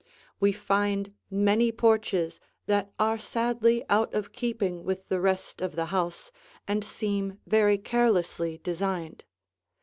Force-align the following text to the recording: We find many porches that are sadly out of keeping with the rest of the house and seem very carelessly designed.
We 0.39 0.51
find 0.51 1.13
many 1.29 1.71
porches 1.71 2.39
that 2.65 2.91
are 2.97 3.19
sadly 3.19 3.85
out 3.87 4.11
of 4.15 4.31
keeping 4.31 4.83
with 4.83 5.09
the 5.09 5.19
rest 5.21 5.61
of 5.61 5.75
the 5.75 5.85
house 5.93 6.31
and 6.67 6.83
seem 6.83 7.37
very 7.45 7.77
carelessly 7.77 8.57
designed. 8.63 9.25